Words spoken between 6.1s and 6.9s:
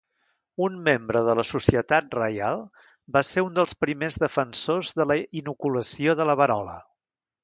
de la verola.